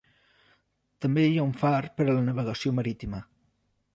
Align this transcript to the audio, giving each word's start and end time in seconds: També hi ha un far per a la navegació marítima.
També 1.05 1.25
hi 1.27 1.35
ha 1.41 1.45
un 1.49 1.51
far 1.59 1.75
per 1.99 2.07
a 2.07 2.17
la 2.17 2.25
navegació 2.31 2.75
marítima. 2.81 3.23